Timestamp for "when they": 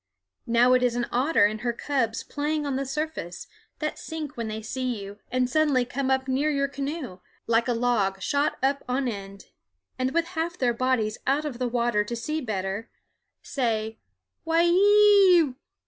4.35-4.63